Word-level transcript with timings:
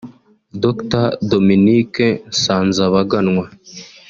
Dr 0.63 1.05
Monique 1.47 2.07
Nsazabaganwa 2.35 3.45